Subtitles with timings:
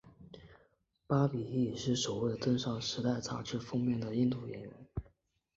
[1.05, 4.71] 巴比亦是首位登上时代杂志封面的印度演员。